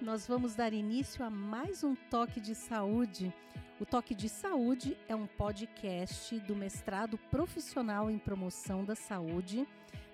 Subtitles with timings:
[0.00, 3.34] Nós vamos dar início a mais um Toque de Saúde.
[3.80, 9.66] O Toque de Saúde é um podcast do mestrado profissional em promoção da saúde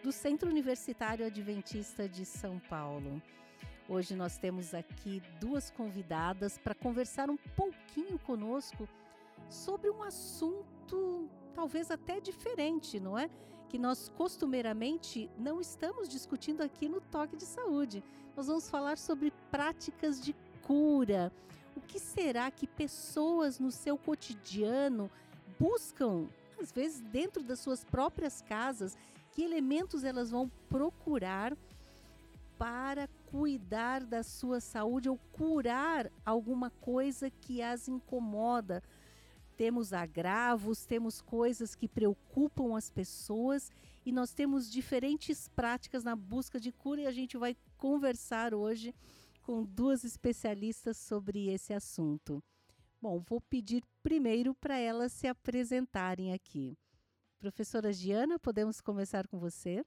[0.03, 3.23] do Centro Universitário Adventista de São Paulo.
[3.89, 8.89] Hoje nós temos aqui duas convidadas para conversar um pouquinho conosco
[9.49, 13.29] sobre um assunto talvez até diferente, não é?
[13.73, 18.05] Que nós costumeiramente não estamos discutindo aqui no Toque de Saúde.
[18.37, 21.33] Nós vamos falar sobre práticas de cura.
[21.75, 25.11] O que será que pessoas no seu cotidiano
[25.59, 26.29] buscam,
[26.61, 28.95] às vezes dentro das suas próprias casas,
[29.31, 31.57] que elementos elas vão procurar
[32.59, 38.83] para cuidar da sua saúde ou curar alguma coisa que as incomoda?
[39.57, 43.71] Temos agravos, temos coisas que preocupam as pessoas
[44.05, 48.95] e nós temos diferentes práticas na busca de cura e a gente vai conversar hoje
[49.43, 52.43] com duas especialistas sobre esse assunto.
[53.01, 56.77] Bom, vou pedir primeiro para elas se apresentarem aqui.
[57.39, 59.85] Professora Giana, podemos começar com você?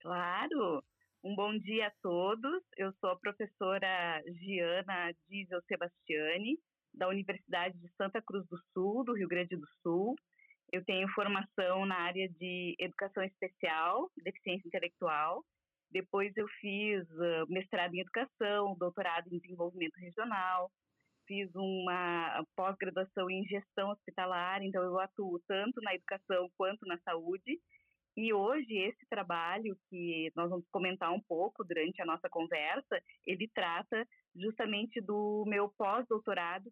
[0.00, 0.82] Claro!
[1.22, 2.62] Um bom dia a todos.
[2.78, 6.58] Eu sou a professora Giana Diesel Sebastiani,
[6.94, 10.14] da Universidade de Santa Cruz do Sul, do Rio Grande do Sul.
[10.72, 15.44] Eu tenho formação na área de educação especial, deficiência intelectual.
[15.90, 20.70] Depois eu fiz uh, mestrado em educação, doutorado em desenvolvimento regional,
[21.26, 27.58] fiz uma pós-graduação em gestão hospitalar, então eu atuo tanto na educação quanto na saúde.
[28.16, 33.48] E hoje esse trabalho que nós vamos comentar um pouco durante a nossa conversa, ele
[33.54, 36.70] trata justamente do meu pós-doutorado.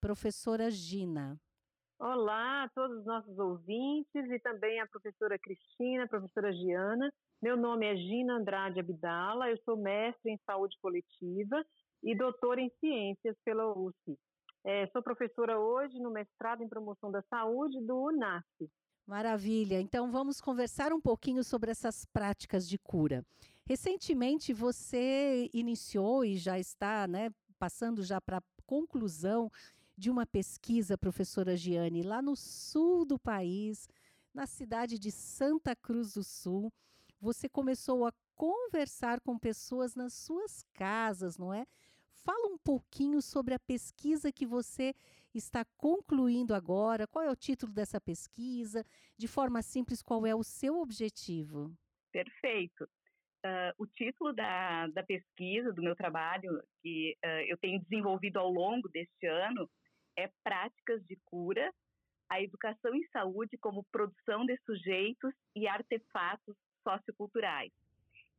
[0.00, 1.40] Professora Gina.
[1.98, 7.10] Olá a todos os nossos ouvintes e também a professora Cristina, a professora Giana.
[7.40, 11.64] Meu nome é Gina Andrade Abdala, eu sou mestre em saúde coletiva
[12.02, 14.18] e doutora em ciências pela USP.
[14.64, 18.44] É, sou professora hoje no mestrado em promoção da saúde do UNAF.
[19.06, 19.80] Maravilha.
[19.80, 23.24] Então vamos conversar um pouquinho sobre essas práticas de cura.
[23.64, 29.50] Recentemente você iniciou e já está, né, passando já para a conclusão
[29.96, 33.88] de uma pesquisa, professora Giane, lá no sul do país,
[34.34, 36.72] na cidade de Santa Cruz do Sul.
[37.20, 41.64] Você começou a conversar com pessoas nas suas casas, não é?
[42.10, 44.92] Fala um pouquinho sobre a pesquisa que você
[45.38, 47.06] está concluindo agora.
[47.06, 48.84] Qual é o título dessa pesquisa?
[49.16, 51.74] De forma simples, qual é o seu objetivo?
[52.12, 52.84] Perfeito.
[53.44, 58.50] Uh, o título da, da pesquisa, do meu trabalho, que uh, eu tenho desenvolvido ao
[58.50, 59.70] longo deste ano,
[60.16, 61.72] é práticas de cura,
[62.28, 67.72] a educação em saúde como produção de sujeitos e artefatos socioculturais.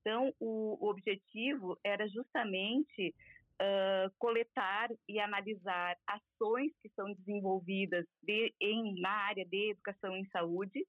[0.02, 3.14] Então, o, o objetivo era justamente
[3.62, 10.26] uh, coletar e analisar ações que são desenvolvidas de, em, na área de educação em
[10.30, 10.86] saúde,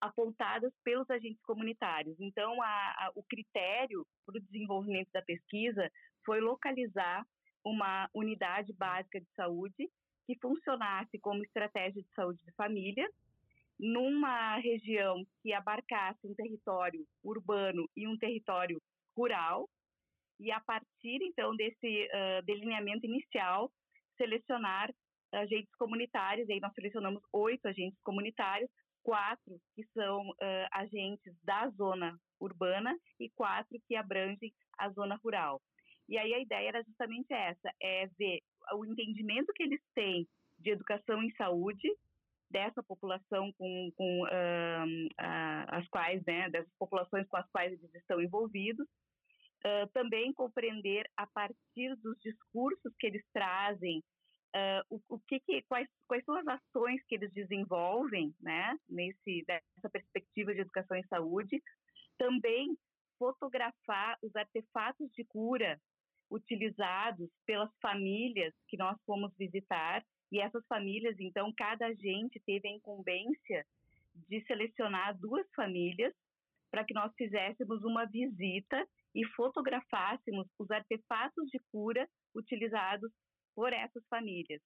[0.00, 2.16] apontadas pelos agentes comunitários.
[2.20, 5.90] Então, a, a, o critério para o desenvolvimento da pesquisa
[6.24, 7.24] foi localizar
[7.64, 9.90] uma unidade básica de saúde
[10.26, 13.08] que funcionasse como estratégia de saúde de família,
[13.78, 18.80] numa região que abarcasse um território urbano e um território
[19.16, 19.68] rural,
[20.38, 23.70] e a partir então desse uh, delineamento inicial,
[24.16, 24.92] selecionar
[25.32, 28.70] agentes comunitários, aí nós selecionamos oito agentes comunitários
[29.02, 35.60] quatro que são uh, agentes da zona urbana e quatro que abrangem a zona rural.
[36.08, 38.40] E aí a ideia era justamente essa, é ver
[38.74, 40.26] o entendimento que eles têm
[40.58, 41.88] de educação em saúde
[42.50, 47.94] dessa população com, com uh, uh, as quais, né, dessas populações com as quais eles
[47.94, 48.86] estão envolvidos,
[49.64, 54.02] uh, também compreender a partir dos discursos que eles trazem
[54.48, 59.44] Uh, o, o que, que, quais, quais são as ações que eles desenvolvem, né, nesse
[59.44, 61.62] dessa perspectiva de educação em saúde,
[62.16, 62.74] também
[63.18, 65.78] fotografar os artefatos de cura
[66.30, 70.02] utilizados pelas famílias que nós fomos visitar.
[70.32, 73.66] E essas famílias, então, cada agente teve a incumbência
[74.28, 76.14] de selecionar duas famílias
[76.70, 83.10] para que nós fizéssemos uma visita e fotografássemos os artefatos de cura utilizados
[83.54, 84.60] por essas famílias.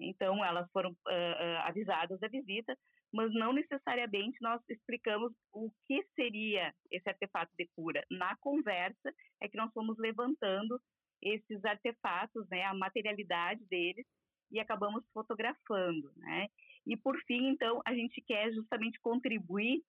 [0.00, 2.76] Então, elas foram uh, avisadas da visita,
[3.12, 8.02] mas não necessariamente nós explicamos o que seria esse artefato de cura.
[8.10, 10.80] Na conversa é que nós fomos levantando
[11.20, 14.06] esses artefatos, né, a materialidade deles,
[14.50, 16.48] e acabamos fotografando, né?
[16.86, 19.82] E por fim, então, a gente quer justamente contribuir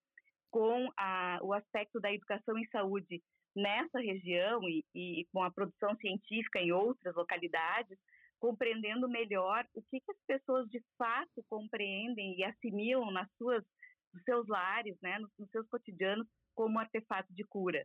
[0.54, 3.24] com a, o aspecto da educação em saúde
[3.56, 7.98] nessa região e, e, com a produção científica em outras localidades,
[8.40, 13.64] compreendendo melhor o que, que as pessoas de fato compreendem e assimilam nas suas,
[14.14, 17.84] nos seus lares, né, nos, nos seus cotidianos, como artefato de cura.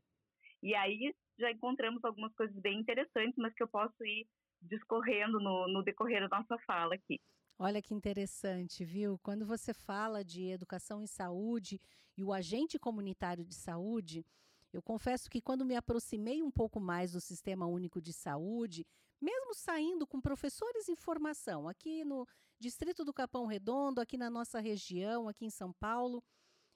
[0.63, 4.27] E aí já encontramos algumas coisas bem interessantes, mas que eu posso ir
[4.61, 7.19] discorrendo no, no decorrer da nossa fala aqui.
[7.61, 9.19] Olha que interessante, viu?
[9.19, 11.81] Quando você fala de educação em saúde
[12.17, 14.25] e o agente comunitário de saúde,
[14.73, 18.87] eu confesso que quando me aproximei um pouco mais do Sistema Único de Saúde,
[19.21, 22.25] mesmo saindo com professores em formação aqui no
[22.61, 26.23] Distrito do Capão Redondo, aqui na nossa região, aqui em São Paulo,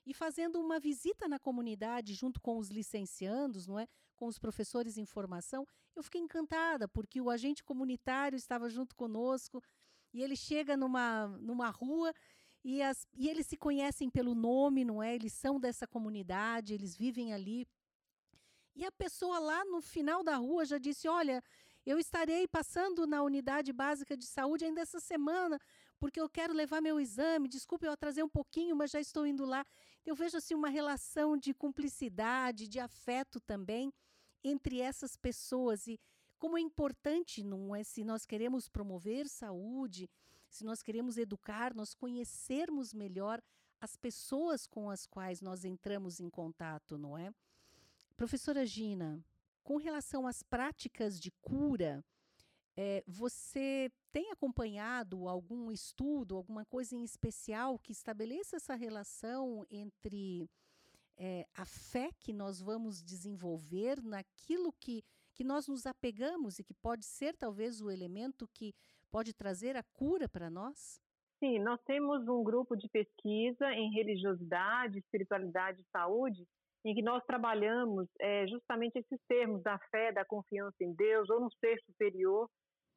[0.04, 3.86] e fazendo uma visita na comunidade junto com os licenciandos, não é?
[4.16, 5.64] Com os professores em formação,
[5.94, 9.62] eu fiquei encantada porque o agente comunitário estava junto conosco
[10.12, 12.12] e ele chega numa, numa rua
[12.64, 15.14] e, as, e eles se conhecem pelo nome, não é?
[15.14, 17.66] Eles são dessa comunidade, eles vivem ali.
[18.74, 21.42] E a pessoa lá no final da rua já disse: Olha,
[21.84, 25.58] eu estarei passando na unidade básica de saúde ainda essa semana,
[25.98, 27.48] porque eu quero levar meu exame.
[27.48, 29.66] Desculpe eu atrasei um pouquinho, mas já estou indo lá.
[30.06, 33.92] Eu vejo assim uma relação de cumplicidade, de afeto também
[34.44, 36.00] entre essas pessoas e
[36.42, 40.10] como é importante, não é, se nós queremos promover saúde,
[40.48, 43.40] se nós queremos educar, nós conhecermos melhor
[43.80, 47.32] as pessoas com as quais nós entramos em contato, não é?
[48.16, 49.24] Professora Gina,
[49.62, 52.04] com relação às práticas de cura,
[52.76, 60.50] é, você tem acompanhado algum estudo, alguma coisa em especial que estabeleça essa relação entre
[61.16, 65.04] é, a fé que nós vamos desenvolver naquilo que,
[65.34, 68.74] que nós nos apegamos e que pode ser talvez o elemento que
[69.10, 71.00] pode trazer a cura para nós?
[71.38, 76.46] Sim, nós temos um grupo de pesquisa em religiosidade, espiritualidade e saúde
[76.84, 81.40] em que nós trabalhamos é, justamente esses termos da fé, da confiança em Deus ou
[81.40, 82.48] no ser superior,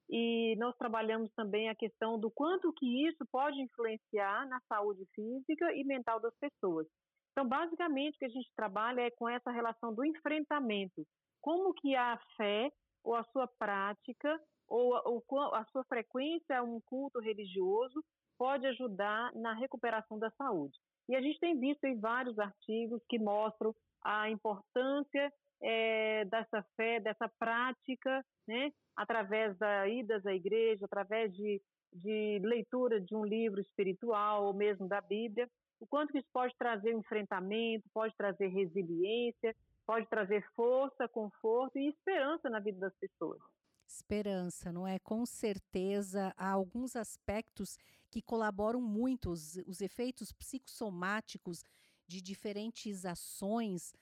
[0.09, 5.73] e nós trabalhamos também a questão do quanto que isso pode influenciar na saúde física
[5.73, 6.87] e mental das pessoas.
[7.31, 11.05] Então, basicamente, o que a gente trabalha é com essa relação do enfrentamento.
[11.45, 12.71] Como que a fé
[13.03, 18.03] ou a sua prática ou, ou a sua frequência a um culto religioso
[18.35, 20.75] pode ajudar na recuperação da saúde.
[21.07, 25.31] E a gente tem visto em vários artigos que mostram a importância
[25.61, 31.61] é, dessa fé, dessa prática, né, através da idas à igreja, através de,
[31.93, 35.47] de leitura de um livro espiritual ou mesmo da Bíblia,
[35.79, 39.55] o quanto que isso pode trazer enfrentamento, pode trazer resiliência,
[39.85, 43.39] pode trazer força, conforto e esperança na vida das pessoas.
[43.87, 44.97] Esperança, não é?
[44.99, 47.77] Com certeza há alguns aspectos
[48.09, 51.63] que colaboram muito, os, os efeitos psicossomáticos
[52.07, 53.93] de diferentes ações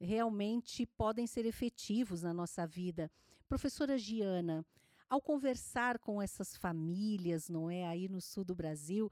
[0.00, 3.10] realmente podem ser efetivos na nossa vida.
[3.48, 4.64] Professora Giana,
[5.08, 9.10] ao conversar com essas famílias, não é, aí no sul do Brasil,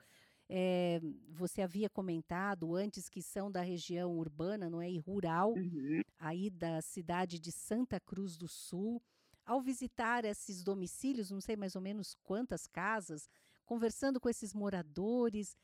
[0.49, 6.03] é, você havia comentado antes que são da região urbana, não é, e rural, uhum.
[6.19, 9.03] aí da cidade de Santa Cruz do Sul.
[9.45, 13.29] Ao visitar esses domicílios, não sei mais ou menos quantas casas,
[13.65, 15.57] conversando com esses moradores,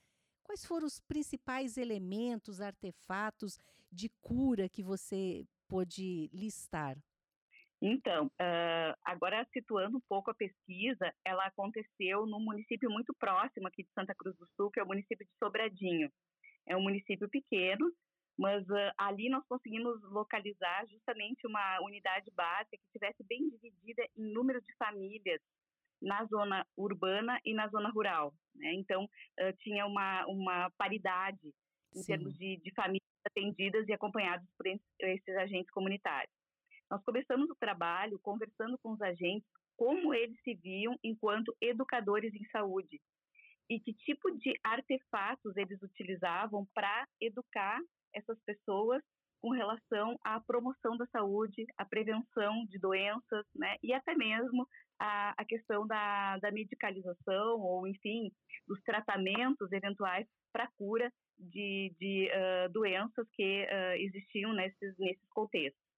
[0.43, 3.59] quais foram os principais elementos, artefatos
[3.91, 6.99] de cura que você pôde listar?
[7.83, 13.83] Então, uh, agora situando um pouco a pesquisa, ela aconteceu num município muito próximo aqui
[13.83, 16.11] de Santa Cruz do Sul, que é o município de Sobradinho.
[16.69, 17.91] É um município pequeno,
[18.39, 24.31] mas uh, ali nós conseguimos localizar justamente uma unidade básica que estivesse bem dividida em
[24.31, 25.41] número de famílias
[26.03, 28.35] na zona urbana e na zona rural.
[28.55, 28.75] Né?
[28.75, 31.51] Então, uh, tinha uma, uma paridade
[31.95, 32.07] em Sim.
[32.07, 36.40] termos de, de famílias atendidas e acompanhadas por esses agentes comunitários.
[36.91, 42.45] Nós começamos o trabalho conversando com os agentes como eles se viam enquanto educadores em
[42.51, 43.01] saúde
[43.71, 47.81] e que tipo de artefatos eles utilizavam para educar
[48.13, 49.01] essas pessoas
[49.41, 54.69] com relação à promoção da saúde, à prevenção de doenças, né, e até mesmo
[54.99, 58.31] a, a questão da, da medicalização ou, enfim,
[58.67, 65.90] dos tratamentos eventuais para cura de, de uh, doenças que uh, existiam nesses, nesses contextos.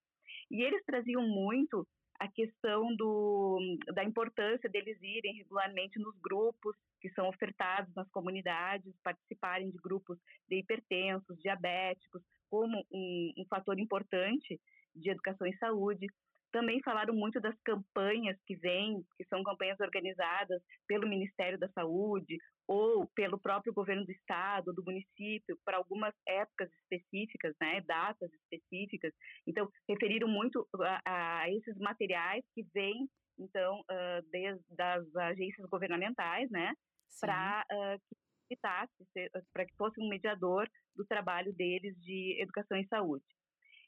[0.53, 1.89] E eles traziam muito
[2.21, 3.59] a questão do,
[3.95, 10.19] da importância deles irem regularmente nos grupos que são ofertados nas comunidades, participarem de grupos
[10.47, 14.61] de hipertensos, diabéticos, como um, um fator importante
[14.95, 16.07] de educação em saúde.
[16.53, 22.37] Também falaram muito das campanhas que vêm, que são campanhas organizadas pelo Ministério da Saúde
[22.69, 29.13] ou pelo próprio governo do estado, do município, para algumas épocas específicas, né, datas específicas.
[29.47, 30.69] Então, referiram muito
[31.07, 36.73] a, a esses materiais que vêm, então, uh, desde das agências governamentais, né,
[37.19, 38.17] para uh,
[38.49, 38.57] que
[39.53, 43.25] para que fosse um mediador do trabalho deles de educação e saúde.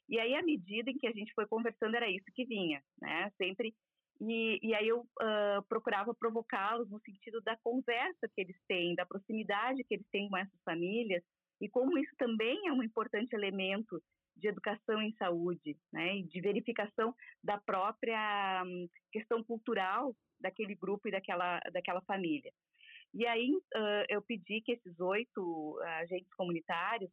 [0.07, 3.31] E aí, à medida em que a gente foi conversando, era isso que vinha, né?
[3.37, 3.73] Sempre.
[4.21, 9.05] E, e aí eu uh, procurava provocá-los no sentido da conversa que eles têm, da
[9.05, 11.23] proximidade que eles têm com essas famílias,
[11.59, 14.01] e como isso também é um importante elemento
[14.37, 16.17] de educação em saúde, né?
[16.17, 22.51] E de verificação da própria um, questão cultural daquele grupo e daquela, daquela família.
[23.13, 27.09] E aí uh, eu pedi que esses oito agentes comunitários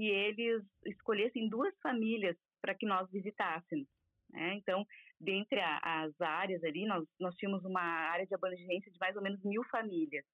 [0.00, 3.86] que eles escolhessem duas famílias para que nós visitássemos.
[4.30, 4.54] Né?
[4.54, 4.86] Então,
[5.20, 9.22] dentre a, as áreas ali, nós, nós tínhamos uma área de abrangência de mais ou
[9.22, 10.24] menos mil famílias,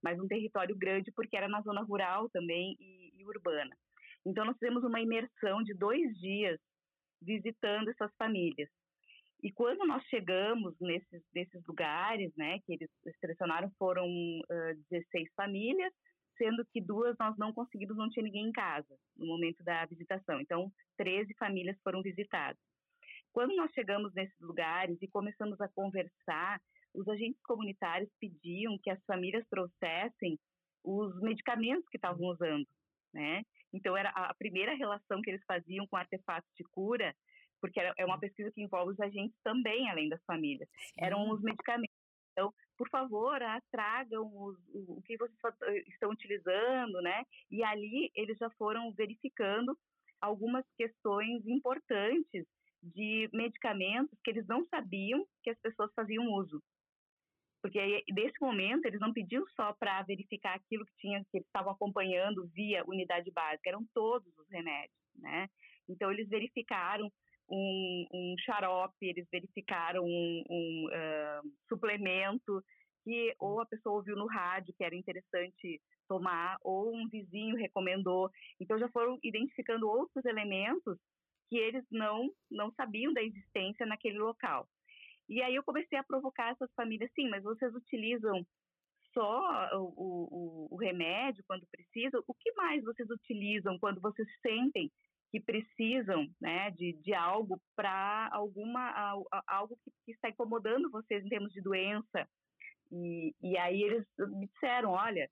[0.00, 3.76] mas um território grande porque era na zona rural também e, e urbana.
[4.24, 6.60] Então, nós fizemos uma imersão de dois dias
[7.20, 8.70] visitando essas famílias.
[9.42, 15.92] E quando nós chegamos nesses, nesses lugares, né, que eles selecionaram, foram uh, 16 famílias,
[16.38, 20.40] sendo que duas nós não conseguimos, não tinha ninguém em casa no momento da visitação.
[20.40, 22.58] Então, 13 famílias foram visitadas.
[23.32, 26.60] Quando nós chegamos nesses lugares e começamos a conversar,
[26.94, 30.38] os agentes comunitários pediam que as famílias trouxessem
[30.84, 32.66] os medicamentos que estavam usando,
[33.12, 33.42] né?
[33.72, 37.14] Então era a primeira relação que eles faziam com artefatos de cura,
[37.60, 40.68] porque é uma pesquisa que envolve os agentes também, além das famílias.
[40.70, 40.94] Sim.
[40.98, 41.87] Eram os medicamentos
[42.88, 47.24] por favor, ah, tragam os, o, o que vocês eh, estão utilizando, né?
[47.50, 49.76] E ali eles já foram verificando
[50.20, 52.46] algumas questões importantes
[52.82, 56.62] de medicamentos que eles não sabiam que as pessoas faziam uso.
[57.60, 61.46] Porque aí, nesse momento eles não pediam só para verificar aquilo que tinha que eles
[61.46, 65.48] estavam acompanhando via unidade básica, eram todos os remédios, né?
[65.88, 67.10] Então eles verificaram
[67.50, 72.62] um, um xarope, eles verificaram um, um uh, suplemento
[73.08, 78.30] que ou a pessoa ouviu no rádio que era interessante tomar, ou um vizinho recomendou.
[78.60, 80.98] Então já foram identificando outros elementos
[81.48, 84.68] que eles não, não sabiam da existência naquele local.
[85.26, 88.46] E aí eu comecei a provocar essas famílias, sim, mas vocês utilizam
[89.14, 92.22] só o, o, o remédio quando precisam?
[92.26, 94.90] O que mais vocês utilizam quando vocês sentem
[95.30, 98.90] que precisam né, de, de algo para alguma
[99.46, 102.26] algo que, que, está incomodando vocês em termos de doença
[102.90, 105.28] e, e aí eles me disseram olha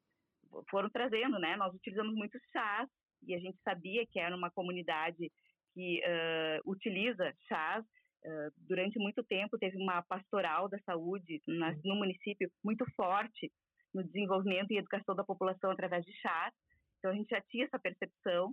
[0.71, 2.89] foram trazendo né nós utilizamos muito chás
[3.23, 5.31] e a gente sabia que era uma comunidade
[5.75, 11.97] que uh, utiliza chás uh, durante muito tempo teve uma pastoral da saúde na, no
[11.97, 13.51] município muito forte
[13.95, 16.53] no desenvolvimento e educação da população através de chás
[16.99, 18.53] então a gente já tinha essa percepção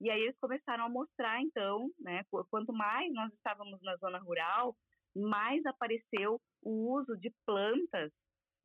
[0.00, 4.74] e aí eles começaram a mostrar, então, né, quanto mais nós estávamos na zona rural,
[5.14, 8.10] mais apareceu o uso de plantas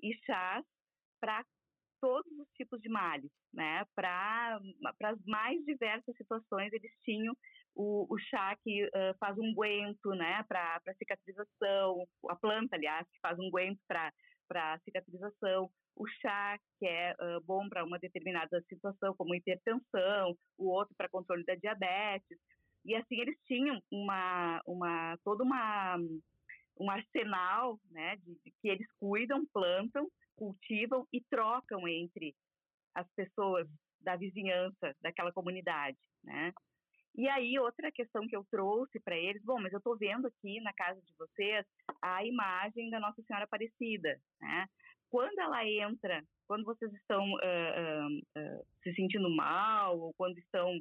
[0.06, 0.64] e chás
[1.20, 1.44] para
[2.00, 3.84] todos os tipos de males, né?
[3.96, 4.60] Para
[5.04, 7.36] as mais diversas situações eles tinham
[7.76, 10.44] o, o chá que uh, faz um guento, né?
[10.48, 17.14] Para cicatrização, a planta, aliás, que faz um guento para cicatrização, o chá, que é
[17.14, 22.38] uh, bom para uma determinada situação, como hipertensão, o outro para controle da diabetes.
[22.86, 25.98] E assim eles tinham uma, uma todo uma,
[26.80, 32.36] um arsenal né, de, de que eles cuidam, plantam, cultivam e trocam entre
[32.94, 33.68] as pessoas
[34.02, 36.54] da vizinhança daquela comunidade, né?
[37.18, 40.60] E aí, outra questão que eu trouxe para eles, bom, mas eu estou vendo aqui
[40.60, 41.66] na casa de vocês
[42.02, 44.68] a imagem da Nossa Senhora Aparecida, né?
[45.16, 50.78] quando ela entra, quando vocês estão uh, uh, uh, se sentindo mal ou quando estão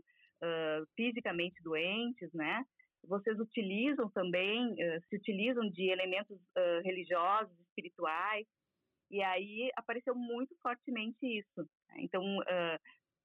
[0.95, 2.63] fisicamente doentes, né?
[3.09, 4.75] Vocês utilizam também,
[5.09, 6.39] se utilizam de elementos
[6.83, 8.47] religiosos, espirituais,
[9.11, 11.69] e aí apareceu muito fortemente isso.
[11.89, 11.97] Né?
[11.99, 12.23] Então,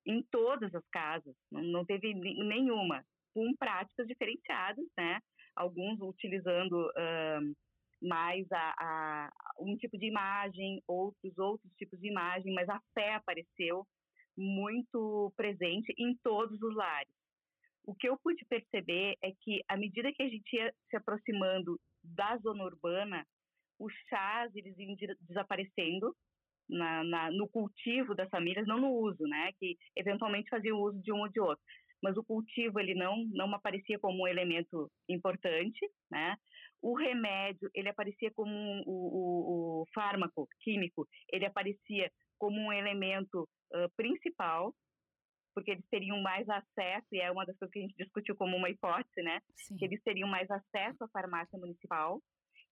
[0.05, 5.19] em todas as casas, não, não teve nenhuma, com práticas diferenciadas, né?
[5.55, 6.91] Alguns utilizando
[8.01, 13.13] mais a, a, um tipo de imagem, outros outros tipos de imagem, mas a fé
[13.13, 13.85] apareceu
[14.37, 17.18] muito presente em todos os lares.
[17.83, 21.79] O que eu pude perceber é que, à medida que a gente ia se aproximando
[22.03, 23.25] da zona urbana,
[23.79, 26.13] os chás eles iam desaparecendo
[26.69, 29.51] na, na, no cultivo das famílias, não no uso, né?
[29.59, 31.63] Que eventualmente faziam uso de um ou de outro.
[32.01, 35.79] mas o cultivo ele não não aparecia como um elemento importante,
[36.11, 36.35] né?
[36.81, 42.71] O remédio ele aparecia como um, o, o, o, fármaco químico, ele aparecia como um
[42.71, 44.73] elemento uh, principal,
[45.59, 48.55] porque eles teriam mais acesso e é uma das coisas que a gente discutiu como
[48.55, 49.41] uma hipótese, né?
[49.55, 49.75] Sim.
[49.75, 52.21] Que eles teriam mais acesso à farmácia municipal,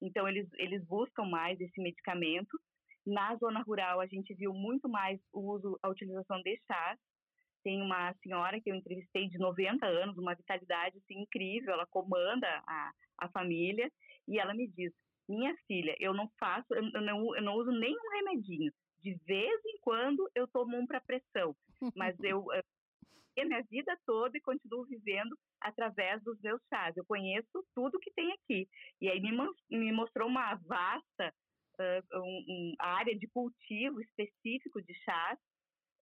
[0.01, 2.57] então eles eles buscam mais esse medicamento.
[3.05, 6.97] Na zona rural a gente viu muito mais o uso, a utilização de chás
[7.61, 12.47] tem uma senhora que eu entrevistei de 90 anos, uma vitalidade assim, incrível, ela comanda
[12.65, 13.91] a, a família,
[14.25, 14.93] e ela me diz,
[15.27, 18.71] minha filha, eu não faço, eu não, eu não uso nenhum remedinho,
[19.03, 21.53] de vez em quando eu tomo um para pressão,
[21.95, 22.45] mas eu,
[23.37, 26.95] eu minha vida toda e continuo vivendo através dos meus chás.
[26.97, 28.67] Eu conheço tudo que tem aqui.
[28.99, 29.31] E aí me,
[29.69, 31.33] me mostrou uma vasta
[31.79, 35.37] uh, um, um, área de cultivo específico de chás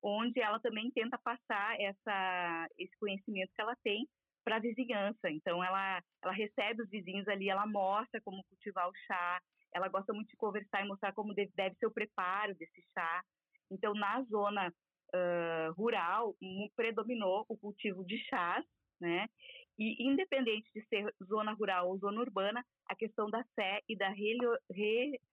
[0.02, 4.06] onde ela também tenta passar essa, esse conhecimento que ela tem
[4.44, 5.28] para a vizinhança.
[5.28, 9.40] Então, ela, ela recebe os vizinhos ali, ela mostra como cultivar o chá,
[9.74, 13.22] ela gosta muito de conversar e mostrar como deve, deve ser o preparo desse chá.
[13.70, 14.72] Então, na zona
[15.14, 16.34] uh, rural,
[16.74, 18.64] predominou o cultivo de chás,
[19.00, 19.26] né?
[19.78, 24.08] E independente de ser zona rural ou zona urbana, a questão da fé e da
[24.08, 24.36] re...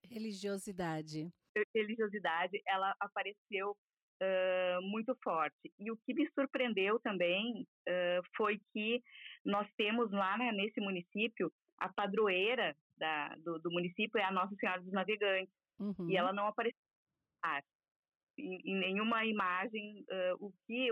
[0.03, 1.32] religiosidade
[1.74, 5.72] religiosidade ela apareceu uh, muito forte.
[5.80, 9.01] E o que me surpreendeu também uh, foi que
[9.46, 14.56] nós temos lá né, nesse município a padroeira da, do, do, município é a Nossa
[14.56, 16.10] Senhora dos Navegantes uhum.
[16.10, 16.80] e ela não apareceu
[18.37, 20.05] em, nenhuma imagem.
[20.09, 20.89] Uh, o que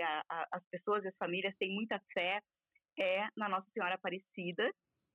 [0.00, 2.40] a, a, as pessoas, as famílias têm muita fé
[2.98, 4.68] é na Nossa Senhora Aparecida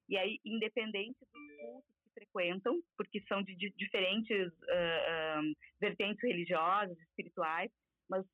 [0.07, 6.97] e aí independente dos cultos frequentam, porque são de, de diferentes uh, um, vertentes religiosas,
[6.99, 7.71] espirituais,
[8.09, 8.25] mas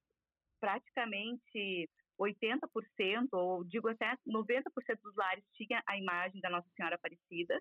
[0.60, 4.64] praticamente 80%, ou digo até 90%
[5.02, 7.60] dos lares tinha a imagem da Nossa Senhora Aparecida.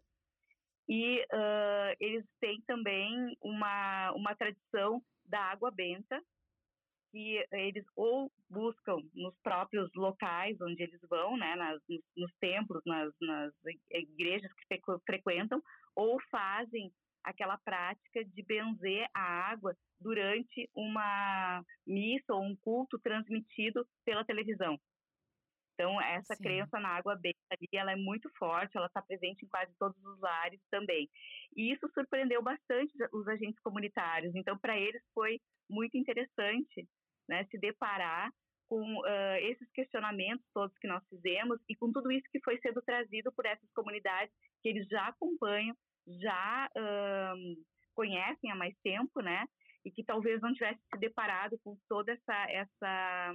[0.88, 6.20] E uh, eles têm também uma, uma tradição da água benta,
[7.10, 11.80] que eles ou buscam nos próprios locais onde eles vão, né, nas,
[12.16, 13.52] nos, templos, nas, nas
[13.90, 15.62] igrejas que frequentam,
[15.94, 16.92] ou fazem
[17.24, 24.78] aquela prática de benzer a água durante uma missa ou um culto transmitido pela televisão.
[25.78, 26.42] Então, essa Sim.
[26.42, 29.96] crença na água benta ali, ela é muito forte, ela está presente em quase todos
[30.04, 31.08] os lares também.
[31.56, 34.34] E isso surpreendeu bastante os agentes comunitários.
[34.34, 36.88] Então, para eles foi muito interessante
[37.28, 38.28] né, se deparar
[38.68, 42.82] com uh, esses questionamentos todos que nós fizemos e com tudo isso que foi sendo
[42.82, 45.76] trazido por essas comunidades que eles já acompanham
[46.20, 46.70] já
[47.94, 49.44] conhecem há mais tempo, né?
[49.84, 53.34] E que talvez não tivesse se deparado com toda essa, essa,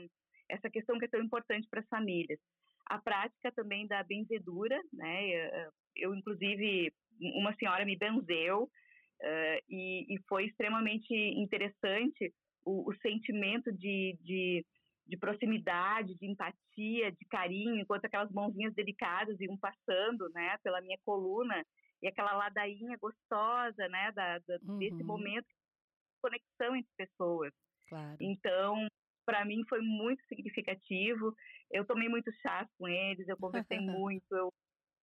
[0.49, 2.39] essa questão que é tão importante para as famílias.
[2.87, 5.27] A prática também da benzedura, né?
[5.29, 12.33] Eu, eu inclusive, uma senhora me benzeu uh, e, e, foi extremamente interessante
[12.65, 14.65] o, o sentimento de, de,
[15.07, 20.97] de proximidade, de empatia, de carinho, enquanto aquelas mãozinhas delicadas iam passando, né, pela minha
[21.05, 21.65] coluna
[22.01, 24.77] e aquela ladainha gostosa, né, da, da uhum.
[24.77, 27.53] desse momento de conexão entre pessoas.
[27.87, 28.17] Claro.
[28.19, 28.87] Então,
[29.25, 31.35] para mim foi muito significativo.
[31.71, 34.51] Eu tomei muito chá com eles, eu conversei muito, eu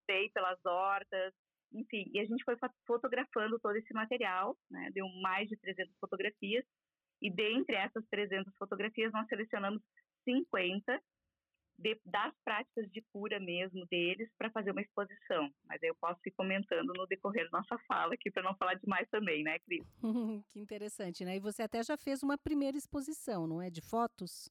[0.06, 1.33] sei pelas hortas,
[1.72, 2.56] enfim, e a gente foi
[2.87, 6.64] fotografando todo esse material, né, deu mais de 300 fotografias,
[7.22, 9.80] e dentre essas 300 fotografias nós selecionamos
[10.24, 11.00] 50
[11.81, 15.51] de, das práticas de cura mesmo deles para fazer uma exposição.
[15.64, 19.09] Mas eu posso ir comentando no decorrer da nossa fala aqui para não falar demais
[19.11, 19.85] também, né, Cris?
[20.53, 21.37] que interessante, né?
[21.37, 23.71] E você até já fez uma primeira exposição, não é?
[23.71, 24.51] De fotos?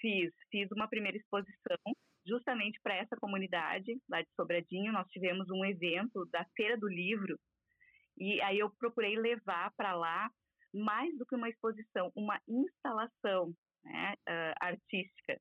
[0.00, 1.78] Fiz, fiz uma primeira exposição
[2.26, 4.92] justamente para essa comunidade lá de Sobradinho.
[4.92, 7.38] Nós tivemos um evento da Feira do Livro
[8.18, 10.28] e aí eu procurei levar para lá
[10.72, 13.52] mais do que uma exposição, uma instalação
[13.84, 15.40] né, uh, artística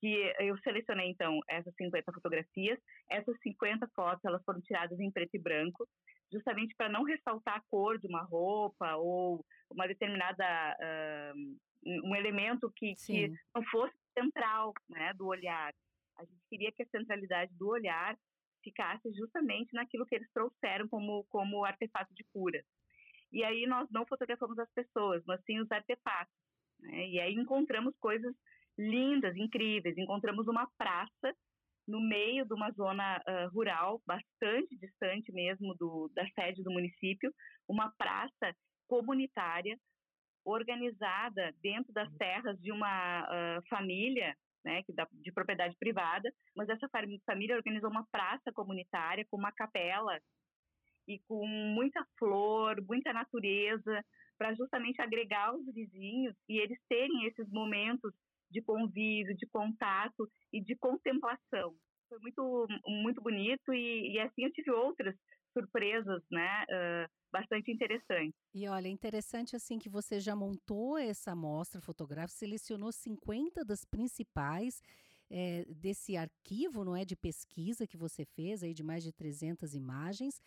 [0.00, 2.78] que eu selecionei então essas 50 fotografias.
[3.10, 5.88] Essas 50 fotos elas foram tiradas em preto e branco,
[6.32, 10.44] justamente para não ressaltar a cor de uma roupa ou uma determinada
[10.80, 15.72] uh, um elemento que, que, não fosse central, né, do olhar.
[16.16, 18.16] A gente queria que a centralidade do olhar
[18.62, 22.62] ficasse justamente naquilo que eles trouxeram como como artefato de cura.
[23.30, 26.34] E aí nós não fotografamos as pessoas, mas sim os artefatos.
[26.80, 27.08] Né?
[27.08, 28.34] E aí encontramos coisas
[28.78, 29.98] lindas, incríveis.
[29.98, 31.34] Encontramos uma praça
[31.86, 37.32] no meio de uma zona uh, rural, bastante distante mesmo do, da sede do município,
[37.66, 38.54] uma praça
[38.86, 39.76] comunitária
[40.44, 46.88] organizada dentro das terras de uma uh, família né, que de propriedade privada, mas essa
[47.26, 50.18] família organizou uma praça comunitária com uma capela
[51.06, 54.04] e com muita flor, muita natureza,
[54.36, 58.12] para justamente agregar os vizinhos e eles terem esses momentos
[58.50, 61.74] de convívio, de contato e de contemplação.
[62.08, 65.14] Foi muito, muito bonito e, e assim eu tive outras
[65.52, 68.34] surpresas, né, uh, bastante interessantes.
[68.54, 74.80] E olha, interessante assim que você já montou essa amostra fotográfica, selecionou 50 das principais
[75.30, 79.74] é, desse arquivo, não é, de pesquisa que você fez aí de mais de 300
[79.74, 80.40] imagens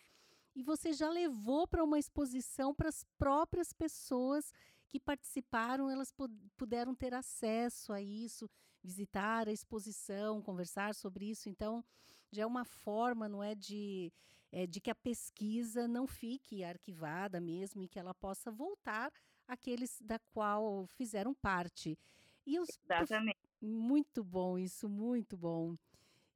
[0.54, 4.52] e você já levou para uma exposição para as próprias pessoas
[4.92, 6.12] que participaram, elas
[6.54, 8.48] puderam ter acesso a isso,
[8.84, 11.48] visitar a exposição, conversar sobre isso.
[11.48, 11.82] Então,
[12.30, 14.12] já é uma forma, não é, de,
[14.52, 19.10] é, de que a pesquisa não fique arquivada mesmo e que ela possa voltar
[19.48, 21.98] àqueles da qual fizeram parte.
[22.46, 23.40] E os, Exatamente.
[23.62, 25.74] Muito bom isso, muito bom.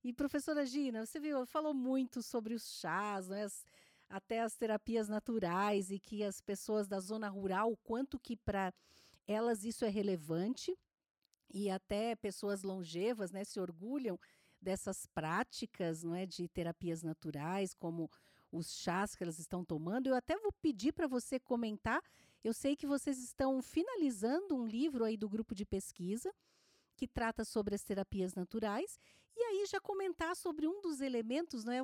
[0.02, 3.42] E professora Gina, você viu, falou muito sobre os chás, né?
[3.42, 3.66] As,
[4.08, 8.72] até as terapias naturais e que as pessoas da zona rural, quanto que para
[9.26, 10.76] elas isso é relevante
[11.52, 14.18] e até pessoas longevas, né, se orgulham
[14.60, 18.10] dessas práticas, não é, de terapias naturais, como
[18.50, 20.08] os chás que elas estão tomando.
[20.08, 22.02] Eu até vou pedir para você comentar.
[22.42, 26.32] Eu sei que vocês estão finalizando um livro aí do grupo de pesquisa
[26.96, 28.98] que trata sobre as terapias naturais
[29.36, 31.82] e aí já comentar sobre um dos elementos, não é,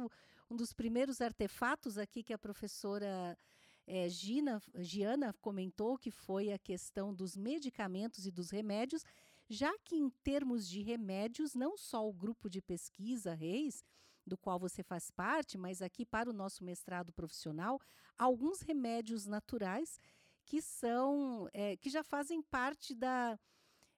[0.52, 3.38] um dos primeiros artefatos aqui que a professora
[3.86, 9.02] é, Gina, Giana comentou, que foi a questão dos medicamentos e dos remédios,
[9.48, 13.82] já que em termos de remédios, não só o grupo de pesquisa Reis,
[14.26, 17.80] do qual você faz parte, mas aqui para o nosso mestrado profissional,
[18.18, 19.98] alguns remédios naturais
[20.44, 23.38] que são é, que já fazem parte da,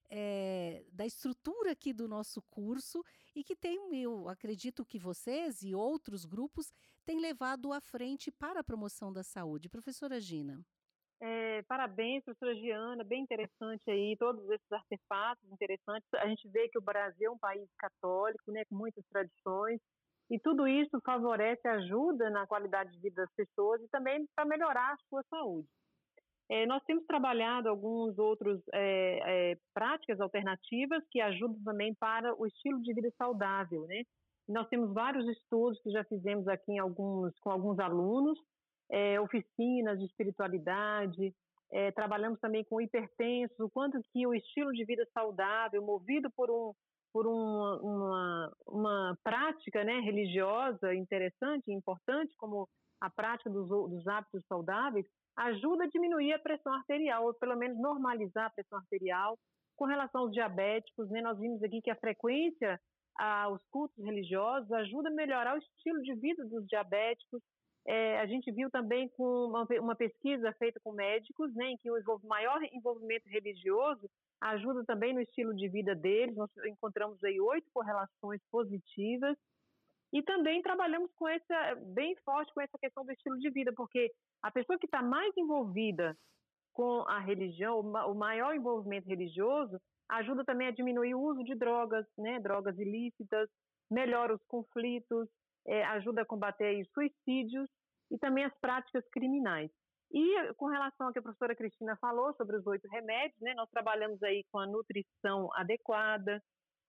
[0.08, 5.74] é, da estrutura aqui do nosso curso e que tem, eu acredito que vocês e
[5.74, 6.72] outros grupos
[7.04, 9.68] têm levado à frente para a promoção da saúde.
[9.68, 10.64] Professora Gina.
[11.20, 16.06] É, parabéns, professora Giana, bem interessante aí, todos esses artefatos interessantes.
[16.14, 19.80] A gente vê que o Brasil é um país católico, né, com muitas tradições,
[20.30, 24.92] e tudo isso favorece, ajuda na qualidade de vida das pessoas e também para melhorar
[24.92, 25.68] a sua saúde.
[26.50, 32.46] É, nós temos trabalhado alguns outros é, é, práticas alternativas que ajudam também para o
[32.46, 34.02] estilo de vida saudável, né?
[34.46, 38.38] Nós temos vários estudos que já fizemos aqui em alguns, com alguns alunos,
[39.22, 41.34] oficinas de espiritualidade,
[41.96, 46.74] trabalhamos também com hipertensos, o quanto que o estilo de vida saudável, movido por, um,
[47.10, 52.68] por uma, uma, prática né, religiosa interessante importante, como
[53.00, 57.78] a prática dos, dos hábitos saudáveis, ajuda a diminuir a pressão arterial, ou pelo menos
[57.78, 59.38] normalizar a pressão arterial.
[59.76, 62.80] Com relação aos diabéticos, né, nós vimos aqui que a frequência
[63.16, 67.40] aos cultos religiosos ajuda a melhorar o estilo de vida dos diabéticos.
[67.86, 71.90] É, a gente viu também com uma, uma, pesquisa feita com médicos, né, em que
[71.90, 74.08] o maior envolvimento religioso
[74.40, 76.34] ajuda também no estilo de vida deles.
[76.34, 79.36] Nós encontramos aí oito correlações positivas
[80.14, 84.12] e também trabalhamos com essa, bem forte com essa questão do estilo de vida, porque
[84.44, 86.16] a pessoa que está mais envolvida
[86.72, 89.76] com a religião, o maior envolvimento religioso,
[90.08, 93.48] ajuda também a diminuir o uso de drogas, né, drogas ilícitas,
[93.90, 95.28] melhora os conflitos,
[95.66, 97.68] é, ajuda a combater os suicídios
[98.08, 99.70] e também as práticas criminais.
[100.12, 103.68] E com relação ao que a professora Cristina falou sobre os oito remédios, né, nós
[103.70, 106.40] trabalhamos aí com a nutrição adequada,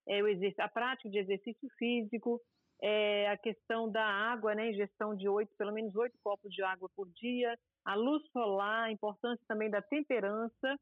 [0.08, 0.20] é,
[0.60, 2.40] a prática de exercício físico,
[2.82, 6.90] é, a questão da água, né, ingestão de oito, pelo menos oito copos de água
[6.96, 10.80] por dia, a luz solar, a importância também da temperança,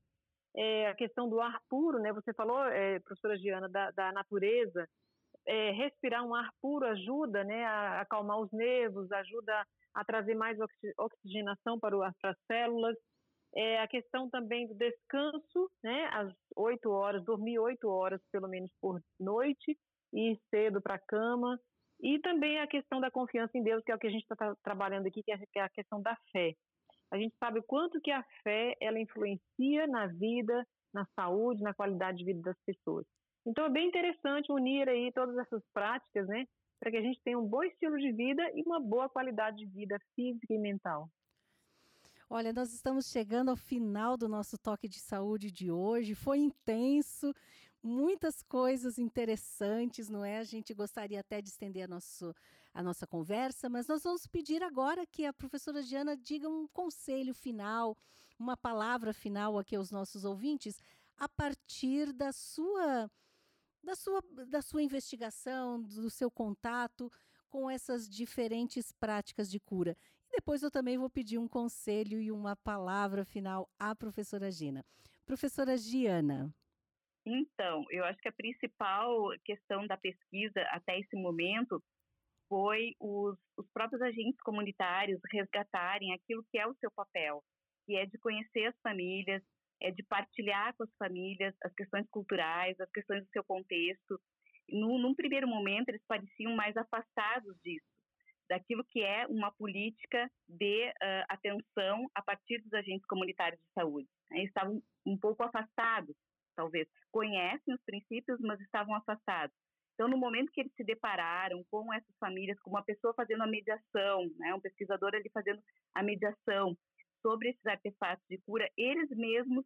[0.56, 4.88] é, a questão do ar puro, né, você falou, é, professora Giana, da, da natureza,
[5.46, 10.58] é, respirar um ar puro ajuda né, a acalmar os nervos, ajuda a trazer mais
[10.98, 12.96] oxigenação para, o, para as células,
[13.56, 18.72] é, a questão também do descanso, né, às oito horas, dormir oito horas pelo menos
[18.82, 19.78] por noite,
[20.12, 21.60] ir cedo para a cama,
[22.04, 24.54] e também a questão da confiança em Deus, que é o que a gente está
[24.62, 26.54] trabalhando aqui, é, que é a questão da fé.
[27.10, 31.74] A gente sabe o quanto que a fé ela influencia na vida, na saúde, na
[31.74, 33.06] qualidade de vida das pessoas.
[33.46, 36.46] Então é bem interessante unir aí todas essas práticas, né,
[36.78, 39.66] para que a gente tenha um bom estilo de vida e uma boa qualidade de
[39.68, 41.08] vida física e mental.
[42.30, 46.16] Olha, nós estamos chegando ao final do nosso toque de saúde de hoje.
[46.16, 47.32] Foi intenso,
[47.84, 50.40] muitas coisas interessantes, não é?
[50.40, 52.34] A gente gostaria até de estender a, nosso,
[52.74, 57.34] a nossa conversa, mas nós vamos pedir agora que a professora Diana diga um conselho
[57.34, 57.98] final,
[58.40, 60.82] uma palavra final aqui aos nossos ouvintes,
[61.18, 63.12] a partir da sua
[63.84, 67.12] da sua, da sua investigação, do seu contato
[67.50, 69.98] com essas diferentes práticas de cura.
[70.30, 74.86] E depois eu também vou pedir um conselho e uma palavra final à professora Gina.
[75.26, 76.54] Professora Giana.
[77.26, 81.82] Então, eu acho que a principal questão da pesquisa até esse momento
[82.50, 87.42] foi os, os próprios agentes comunitários resgatarem aquilo que é o seu papel,
[87.86, 89.42] que é de conhecer as famílias,
[89.82, 94.20] é de partilhar com as famílias as questões culturais, as questões do seu contexto.
[94.70, 97.86] No, num primeiro momento, eles pareciam mais afastados disso,
[98.50, 104.08] daquilo que é uma política de uh, atenção a partir dos agentes comunitários de saúde.
[104.32, 106.16] Eles estavam um pouco afastados,
[106.56, 106.88] talvez.
[107.12, 109.56] Conhecem os princípios, mas estavam afastados.
[109.94, 113.48] Então, no momento que eles se depararam com essas famílias, com uma pessoa fazendo a
[113.48, 115.62] mediação, né, um pesquisador ali fazendo
[115.94, 116.76] a mediação
[117.22, 119.66] sobre esses artefatos de cura, eles mesmos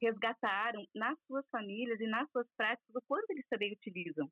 [0.00, 4.28] resgataram nas suas famílias e nas suas práticas o quanto eles também utilizam.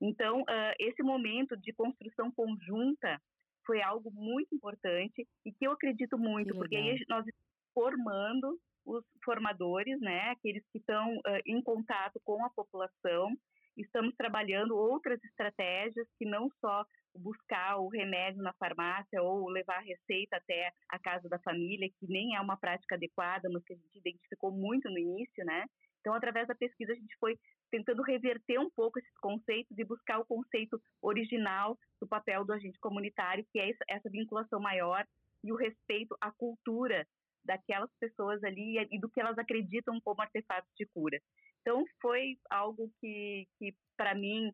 [0.00, 3.20] Então, uh, esse momento de construção conjunta
[3.66, 7.34] foi algo muito importante e que eu acredito muito, porque aí nós estamos
[7.72, 13.34] formando os formadores, né, aqueles que estão uh, em contato com a população,
[13.76, 16.84] estamos trabalhando outras estratégias que não só
[17.16, 22.06] buscar o remédio na farmácia ou levar a receita até a casa da família, que
[22.08, 25.64] nem é uma prática adequada, mas que a gente identificou muito no início, né?
[26.00, 27.38] Então, através da pesquisa, a gente foi
[27.70, 32.78] tentando reverter um pouco esses conceitos e buscar o conceito original do papel do agente
[32.78, 35.04] comunitário, que é essa vinculação maior
[35.42, 37.06] e o respeito à cultura
[37.44, 41.18] daquelas pessoas ali e do que elas acreditam como artefatos de cura.
[41.60, 44.52] Então, foi algo que, que para mim,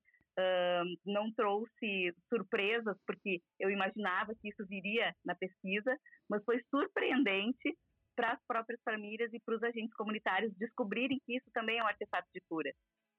[1.05, 5.95] não trouxe surpresas, porque eu imaginava que isso viria na pesquisa,
[6.31, 7.77] mas foi surpreendente
[8.17, 11.87] para as próprias famílias e para os agentes comunitários descobrirem que isso também é um
[11.87, 12.71] artefato de cura.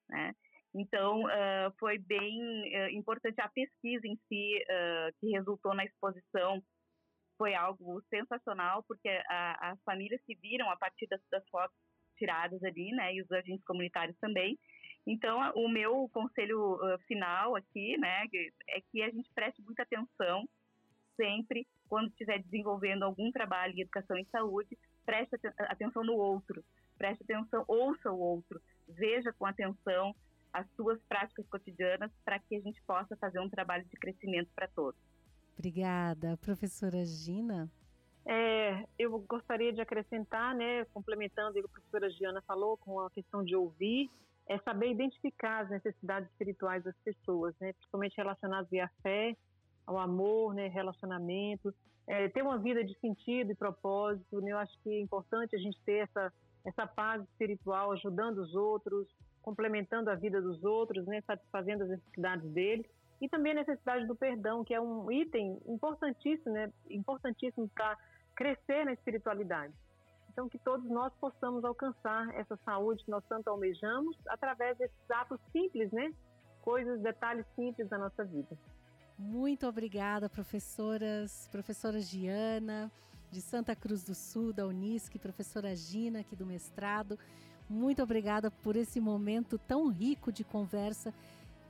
[0.10, 0.34] Né?
[0.76, 6.62] Então, uh, foi bem uh, importante a pesquisa em si, uh, que resultou na exposição,
[7.42, 11.76] foi algo sensacional, porque as famílias se viram a partir das, das, fotos
[12.16, 14.60] tiradas ali, né, e os agentes comunitários também,
[15.08, 16.78] então, o meu conselho
[17.08, 18.26] final aqui, né,
[18.70, 20.48] é que a gente preste muita atenção
[21.18, 26.64] sempre quando estiver desenvolvendo algum trabalho em educação e saúde, preste atenção no outro,
[26.96, 30.16] preste atenção, ouça o outro, veja com atenção
[30.54, 34.68] as suas práticas cotidianas para que a gente possa fazer um trabalho de crescimento para
[34.68, 35.11] todos.
[35.58, 37.70] Obrigada, professora Gina.
[38.26, 43.10] É, eu gostaria de acrescentar, né, complementando o que a professora Giana falou com a
[43.10, 44.10] questão de ouvir,
[44.48, 47.74] é saber identificar as necessidades espirituais das pessoas, né?
[47.74, 49.36] principalmente relacionadas à fé,
[49.88, 50.68] ao amor, né?
[50.68, 51.74] relacionamento,
[52.06, 54.42] é, ter uma vida de sentido e propósito.
[54.42, 54.52] Né?
[54.52, 56.34] Eu acho que é importante a gente ter essa,
[56.66, 59.08] essa paz espiritual, ajudando os outros,
[59.42, 61.22] complementando a vida dos outros, né?
[61.22, 62.86] satisfazendo as necessidades deles.
[63.22, 66.72] E também a necessidade do perdão, que é um item importantíssimo, né?
[66.90, 67.96] importantíssimo para
[68.36, 69.74] crescer na espiritualidade.
[70.32, 75.40] Então, que todos nós possamos alcançar essa saúde que nós tanto almejamos através desses atos
[75.52, 76.12] simples, né?
[76.62, 78.58] Coisas, detalhes simples da nossa vida.
[79.18, 82.90] Muito obrigada, professoras, professora Giana,
[83.30, 87.20] de Santa Cruz do Sul, da Unisc, professora Gina, aqui do mestrado.
[87.70, 91.14] Muito obrigada por esse momento tão rico de conversa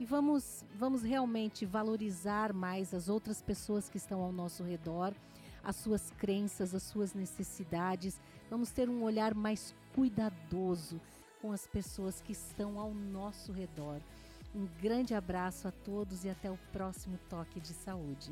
[0.01, 5.13] e vamos, vamos realmente valorizar mais as outras pessoas que estão ao nosso redor
[5.63, 8.19] as suas crenças, as suas necessidades.
[8.49, 10.99] Vamos ter um olhar mais cuidadoso
[11.41, 13.99] com as pessoas que estão ao nosso redor.
[14.53, 18.31] Um grande abraço a todos e até o próximo Toque de Saúde.